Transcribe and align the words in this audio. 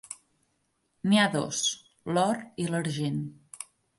N'hi 1.09 1.19
ha 1.19 1.25
dos: 1.35 1.59
l'or 2.17 2.41
i 2.65 2.67
l'argent. 2.71 3.23